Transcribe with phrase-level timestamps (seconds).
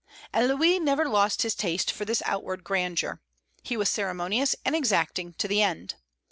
[0.33, 3.21] And Louis never lost his taste for this outward grandeur.
[3.61, 5.93] He was ceremonious and exacting to the end.